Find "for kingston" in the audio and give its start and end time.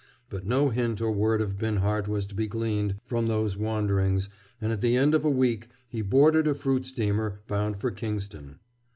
7.77-8.57